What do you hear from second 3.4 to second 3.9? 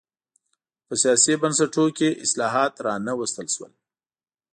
شول.